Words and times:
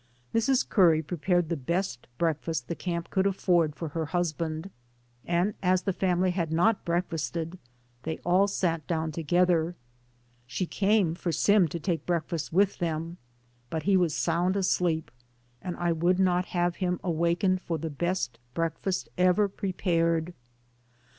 Mrs. 0.33 0.67
Curry 0.67 1.03
prepared 1.03 1.47
the 1.49 1.55
best 1.55 2.07
breakfast 2.17 2.67
the 2.67 2.73
camp 2.73 3.11
could 3.11 3.27
afford 3.27 3.75
for 3.75 3.89
her 3.89 4.07
husband, 4.07 4.71
and 5.27 5.53
as 5.61 5.83
the 5.83 5.93
family 5.93 6.31
had 6.31 6.51
not 6.51 6.83
breakfasted, 6.83 7.59
they 8.01 8.17
all 8.25 8.47
sat 8.47 8.87
down 8.87 9.11
together. 9.11 9.75
She 10.47 10.65
came 10.65 11.13
for 11.13 11.31
Sim 11.31 11.67
to 11.67 11.79
take 11.79 12.07
breakfast 12.07 12.51
with 12.51 12.79
them, 12.79 13.17
but 13.69 13.83
he 13.83 13.95
was 13.95 14.15
sound 14.15 14.55
asleep, 14.55 15.11
and 15.61 15.77
I 15.77 15.91
would 15.91 16.17
not 16.19 16.45
have 16.45 16.77
had 16.77 16.79
him 16.87 16.99
awak 17.03 17.41
ened 17.41 17.59
for 17.59 17.77
the 17.77 17.91
best 17.91 18.39
breakfast 18.55 19.07
ever 19.19 19.47
prepared. 19.47 20.33